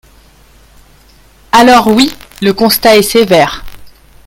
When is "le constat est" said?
2.41-3.03